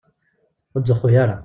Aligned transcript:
Ur 0.75 0.79
ttzuxxu 0.81 1.09
ara. 1.23 1.37